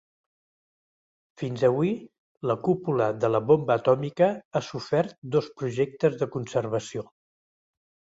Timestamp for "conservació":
6.37-7.05